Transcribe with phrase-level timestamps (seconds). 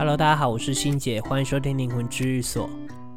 [0.00, 2.70] Hello，大家好，我是欣姐，欢迎收听灵魂治愈所。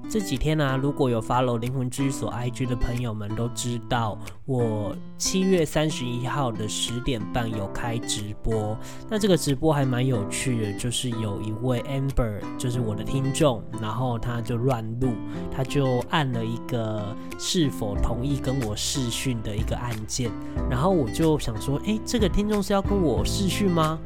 [0.09, 8.77] 这几天呢、如果有 follow 灵魂治愈所 IG 的朋友们都知道，我七月三十一号的十点半有开直播。
[9.09, 15.13] 那这个直播还蛮有趣的，就是有一位 Amber，就是我的听众，然后他就乱录，
[15.55, 20.29] 他就按了一个是否同意跟我视讯的一个按键，
[20.69, 23.97] 然后我就想说，诶，这个听众是要跟我视讯吗？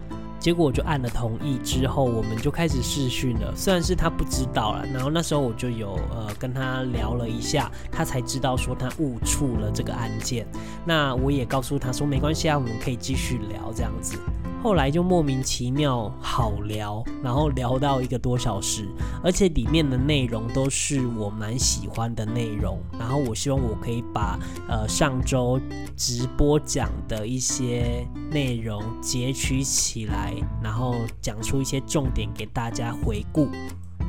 [0.48, 3.54] 结果我就按了同意之后，我们就开始试训了。
[3.54, 10.48] 虽然是他不知道了，然后那时候我就有呃跟他聊了一下，他才知道说他误触了这个按键。
[10.86, 14.18] 那我也告诉他说没关系啊，我们可以继续聊这样子。
[14.62, 18.88] 后来就莫名其妙好聊，然后聊到一个多小时，
[19.24, 22.80] 而且里面的内容都是我蛮喜欢的内容。
[23.00, 25.60] 然后我希望我可以把呃上周
[25.96, 33.48] 直播讲的一些内容截取起来，然后讲出一些重点给大家回顾。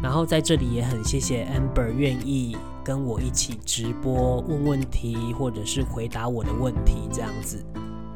[0.03, 7.65] 然后在这里也很谢谢 Amber 愿意跟我一起直播问问题，或者是回答我的问题这样子。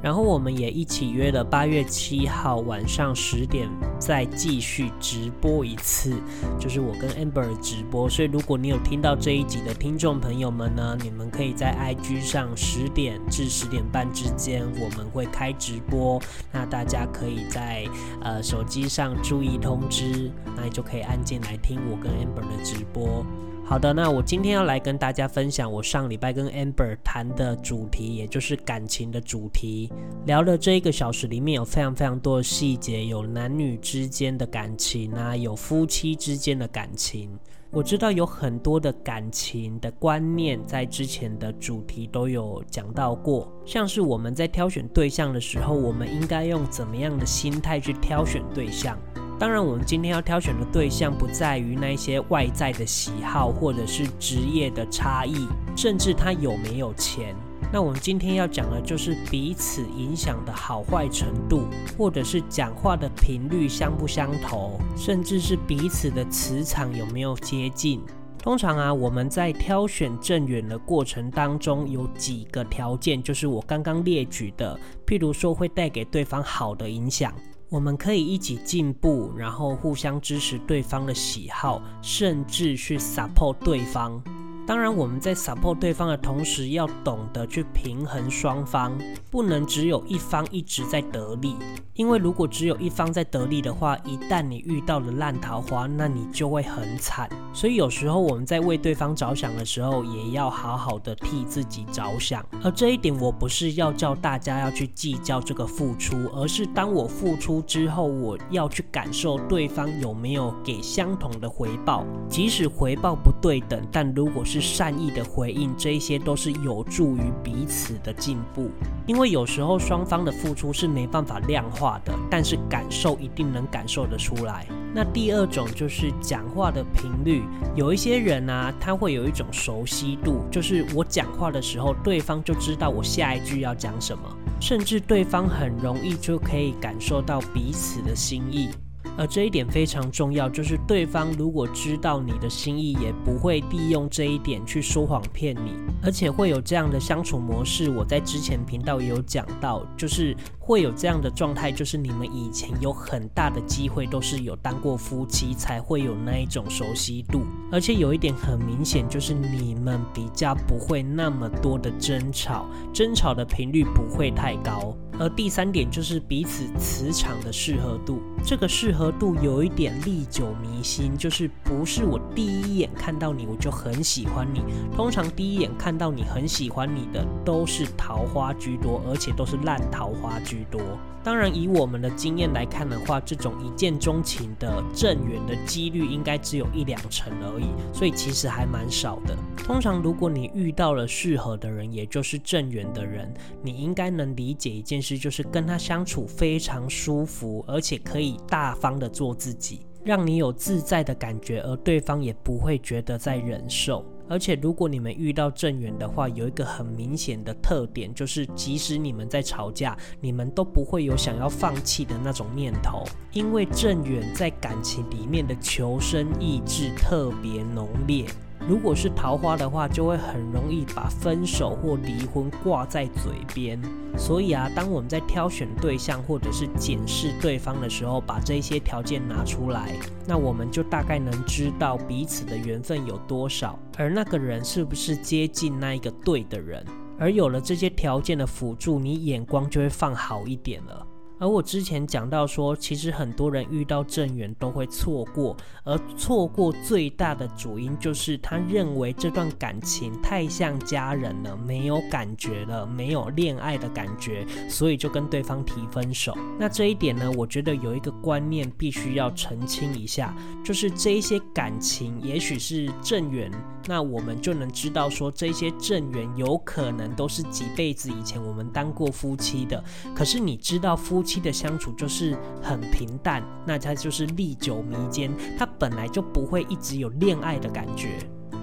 [0.03, 6.20] 然后我们也一起约了八月七号晚上十点再继续直播一次，
[6.59, 8.09] 就是我跟 Amber 直播。
[8.09, 17.87] 所以如果你有听到这一集的听众朋友们呢，你们可以在 IG 上十点至十点半之间我们会开直播，那大家可以在
[18.22, 23.25] 呃手机上注意通知，那你就可以按进来听我跟 Amber 的直播。
[23.73, 29.91] 好的，那我今天要来跟大家分享我上礼拜跟 Amber 谈的主题，也就是感情的主题。
[30.27, 37.31] 聊了这一个小时，里面有非常非常多的细节，有男女之间的感情啊，有夫妻之间的感情。
[37.70, 48.99] 我知道有很多的感情的观念，在之前的主题都有讲到过，像是我们在挑选对象的时候，我们应该用怎么样的心态去挑选对象。
[49.42, 57.34] 当然，我们今天要挑选的对象不在于那些外在的喜好，或者是职业的差异，甚至他有没有钱。
[57.72, 61.64] 那我们今天要讲的就是彼此影响的好坏程度，
[61.98, 68.00] 或者是讲话的频率相不相投，甚至是彼此的磁场有没有接近。
[68.38, 77.34] 通常啊，我们在挑选正缘的过程当中，有几个条件，就是我刚刚列举的，譬如说会带给对方好的影响。
[77.72, 84.22] 我们可以一起进步，然后互相支持对方的喜好，甚至去 support 对方。
[84.65, 88.97] 当然，我们在 support 对方的同时，要懂得去平衡双方，
[89.31, 91.56] 不能只有一方一直在得利。
[91.95, 97.28] 因为如果只有一方在得利的话，一旦你遇到了烂桃花，那你就会很惨。
[97.53, 102.44] 所以有时候我们在为对方着想的时候，也要好好的替自己着想。
[102.62, 112.06] 而这一点，我不是要叫大家要去计较这个付出，而是当我付出之后，我要去感受对方有没有给相同的回报。
[112.29, 118.71] 即使回报不对等，但如果是是善意的回应，这一些都是有助于彼此的进步。
[119.06, 124.65] 因为有时候双方的付出是没办法量化的，但是感受一定能感受得出来。
[124.95, 127.43] 那第二种就是讲话的频率，
[127.75, 134.23] 有一些人啊，他会有一种熟悉度，就是我讲话的时候，对方就知道我下一句要讲什么，
[134.61, 138.69] 甚至对方很容易就可以感受到彼此的心意。
[139.17, 147.91] 而这一点非常重要，就是对方如果知道你的心意，也不会利用这一点去说谎骗你，而且会有这样的相处模式。
[147.91, 157.43] 我在之前频道也有讲到，就是会有这样的状态，就是你们以前有很大的机会都是有当过夫妻，才会有那一种熟悉度。
[157.71, 164.97] 而且有一点很明显，就是你们比较不会那么多的争吵，争吵的频率不会太高。
[165.19, 174.61] 而第三点就是彼此磁场的适合度，这个适合度有一点历久弥新，就是不是我第一眼看到你我就很喜欢你，
[174.94, 180.81] 通常第一眼看到你很喜欢你的都是桃花居多，而且都是烂桃花居多。
[181.25, 187.67] 当然，以我们的经验来看的话，这种一见钟情的正缘的几率应该只有一两成而已，
[187.97, 189.37] 所以其实还蛮少的。
[189.56, 204.05] 通常，如果你遇到了适合的人，也就是正缘的人，你应该能理解一件事，就是跟他相处非常舒服，而且可以大方的做自己，让你有自在的感觉，而对方也不会觉得在忍受。
[204.29, 218.25] 而且，如果你们遇到正缘的话，有一个很明显的特点，就是即使你们在吵架，你们都不会有想要放弃的那种念头，因为正缘在感情里面的求生意志特别浓烈。
[218.69, 223.81] 如果是桃花的话，就会很容易把分手或离婚挂在嘴边。
[224.17, 236.85] 所以啊，当我们在挑选对象或者是检视对方的时候，把这些条件拿出来，那我们就大概能知道彼此的缘分有多少，而那个人是不是接近那一个对的人。
[237.19, 241.06] 而有了这些条件的辅助，你眼光就会放好一点了。
[241.43, 256.33] 而我之前讲到说，其实很多人遇到正缘都会错过，而错过最大的主因就是他认为这段感情太像家人了，没有感觉了，没有恋爱的感觉，所以就跟对方提分手。
[256.61, 260.33] 那这一点呢，我觉得有一个观念必须要澄清一下，
[260.65, 263.50] 就是这一些感情也许是正缘，
[263.89, 269.83] 那我们就能知道说，这些正缘有可能都是几辈子以前我们当过夫妻的。
[270.15, 278.19] 可是你知道夫妻妻的相处就是很平淡，那它就是历久弥坚，它本来就不会一直有恋爱的感觉。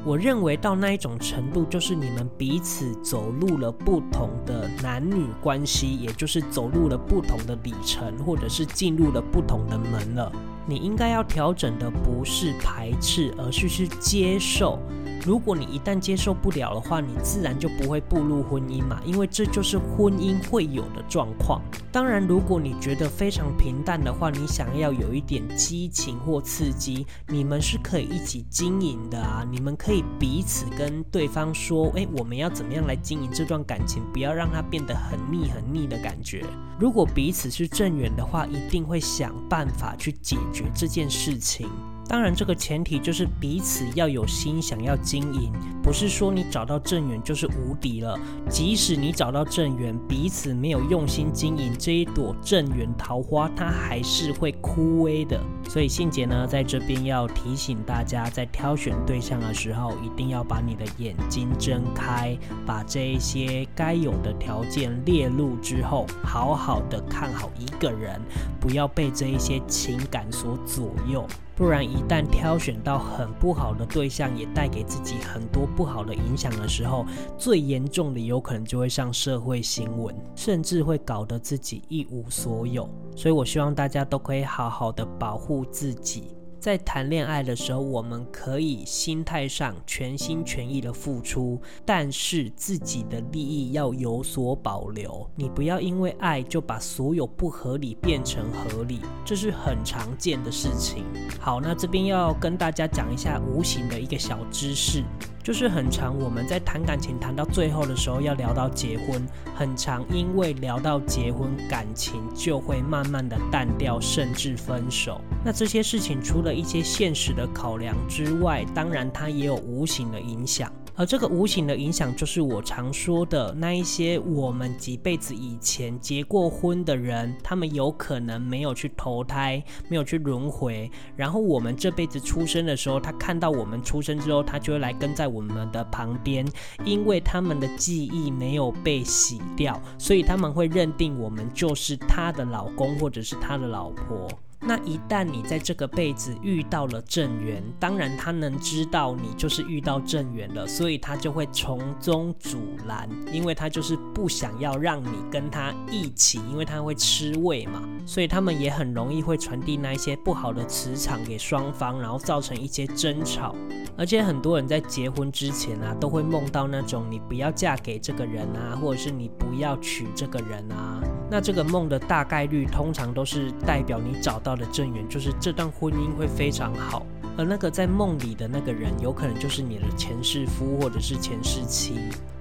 [0.06, 10.32] 我认为到那一种程度，就是你们彼此走入了不同的男女关系，也就是走入了不同的里程，或者是进入了不同的门了。
[10.68, 14.78] 你应该要调整的不是排斥，而是去接受。
[15.26, 21.62] 如果你一旦接受不了的话，你自然就不会步入婚姻嘛，因为这就是婚姻会有的状况。
[21.92, 29.46] 当然，如果你觉得非常平淡的话，你想要有一点激情或刺激，你们是可以一起经营的啊。
[29.52, 36.46] 你们可以彼此跟对方说，诶，我们要怎么样来经营这段感情，不要让它变得很腻很腻的感觉。
[36.80, 41.70] 如果彼此是正缘的话，一定会想办法去解决这件事情。
[42.10, 45.54] 当然，这个前提就是彼此要有心想要经营，
[45.84, 48.20] 不是说你找到正缘就是无敌了。
[48.50, 55.40] 即使你找到正缘，彼此没有用心经营这一朵正缘桃花，它还是会枯萎的。
[55.70, 62.36] 所以信姐呢，在这边要提醒大家，在挑选对象的时候，一定要把你的眼睛睁开，
[62.66, 68.20] 把这一些该有的条件列入之后，好好的看好一个人，
[68.60, 71.24] 不要被这一些情感所左右。
[71.60, 77.06] 不然，一旦挑选到很不好的对象，也带给自己很多不好的影响的时候，
[77.38, 82.90] 最严重的有可能就会上社会新闻，甚至会搞得自己一无所有。
[83.14, 86.39] 所以我希望大家都可以好好的保护自己。
[86.60, 95.30] 在谈恋爱的时候，我们可以心态上全心全意的付出，但是自己的利益要有所保留。
[95.36, 101.06] 你不要因为爱就把所有不合理变成合理，这是很常见的事情。
[101.40, 105.04] 好，那这边要跟大家讲一下无形的一个小知识。
[105.44, 109.26] 就是很长，我们在谈感情谈到最后的时候，要聊到结婚，
[109.56, 115.20] 很长，因为聊到结婚，感情就会慢慢的淡掉，甚至分手。
[115.44, 120.72] 那这些事情除了一些现实的考量之外，当然它也有无形的影响。
[121.00, 136.46] 而这个无形的影响，就是我常说的那一些我们几辈子以前结过婚的人，他们有可能没有去投胎，没有去轮回，然后我们这辈子出生的时候，他看到我们出生之后，他就会来跟在我们的旁边，
[136.84, 144.28] 因为他们的记忆没有被洗掉，所以他们会认定我们就是他的老公或者是他的老婆。
[144.62, 163.56] 那一旦你在这个辈子遇到了正缘，当然他能知道你就是遇到正缘了，所以他就会从中阻拦，因为他就是不想要让你跟他一起，因为他会吃味嘛，所以他们也很容易会传递那一些不好的磁场给双方，然后造成一些争吵。
[163.98, 171.02] 而且很多人在结婚之前啊，都会梦到那种你不要嫁给这个人啊，或者是你不要娶这个人啊。
[171.30, 177.06] 那这个梦的大概率通常都是代表你找到的正缘，就是这段婚姻会非常好。
[177.38, 181.96] 而那个在梦里的那个人，有可能就是你的前世夫或者是前世妻。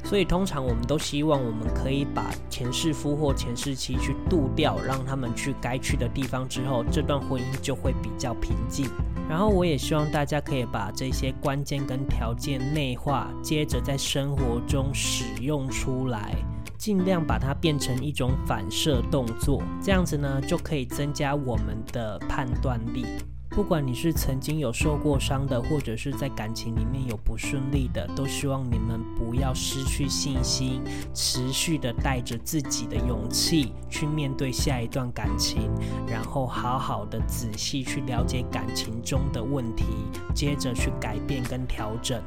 [0.04, 8.88] 所以通常我们都希望我们可以把前世夫或前世妻去渡掉，让他们去该去的地方之后，这段婚姻就会比较平静。
[9.28, 16.34] 然后我也希望大家可以把这些关键跟条件内化，接着在生活中使用出来。
[16.78, 23.04] 尽量把它变成一种反射动作，这样子呢，就可以增加我们的判断力。
[23.50, 30.80] 不管你是曾经有受过伤的，或者是在感情里面有不顺利的，都希望你们不要失去信心，
[31.12, 35.68] 持续的带着自己的勇气去面对下一段感情，
[36.06, 39.84] 然后好好的仔细去了解感情中的问题，
[40.32, 42.22] 接着去改变跟调整。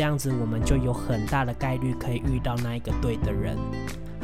[0.00, 3.54] 这样子，我们就有很大的概率可以遇到那一个对的人。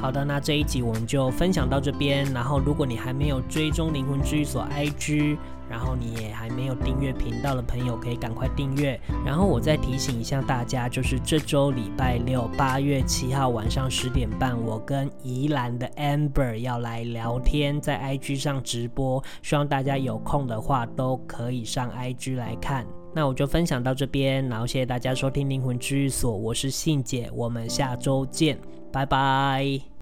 [0.01, 2.25] 好的，那这一集我们就分享到这边。
[2.33, 5.37] 然后，如果你还没有追踪灵魂治愈所 IG，
[5.69, 8.99] 然后你也还没有订阅频道的朋友，可以赶快订阅。
[9.23, 22.87] 然后我再提醒一下大家，就是这周礼拜六八月七号晚上十点半，我跟宜兰的 Amber 要来聊天，在 IG 上直播，希望大家有空的话都可以上 IG 来看。
[23.17, 28.59] 那我就分享到这边，然后谢谢大家收听灵魂治愈所，我是信姐，我们下周见，
[28.93, 29.96] 拜拜。